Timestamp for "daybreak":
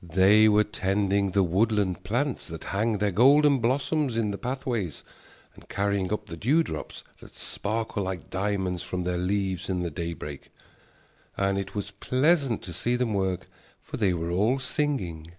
9.90-10.50